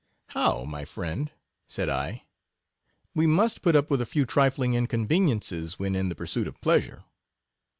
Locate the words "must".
3.35-3.61